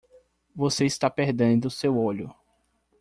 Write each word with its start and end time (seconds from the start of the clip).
Você 0.55 0.83
está 0.87 1.11
perdendo 1.11 1.69
seu 1.69 1.95
olho. 1.95 2.33